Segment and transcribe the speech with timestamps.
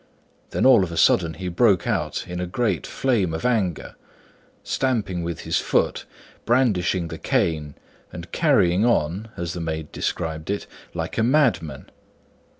[0.45, 3.93] And then all of a sudden he broke out in a great flame of anger,
[4.63, 6.05] stamping with his foot,
[6.43, 7.75] brandishing the cane,
[8.11, 11.91] and carrying on (as the maid described it) like a madman.